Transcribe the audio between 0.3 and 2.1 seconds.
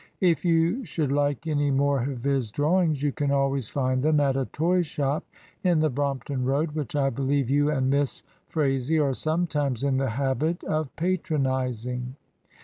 you should like any more